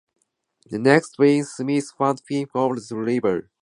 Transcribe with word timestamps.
The 0.65 0.79
next 0.79 1.11
spring, 1.11 1.43
Smith 1.43 1.91
found 1.95 2.23
him 2.27 2.47
along 2.55 2.73
the 2.73 2.81
Flathead 2.81 2.97
River. 3.05 3.51